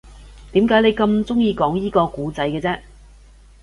[0.53, 2.79] 點解你咁鍾意講依個故仔嘅啫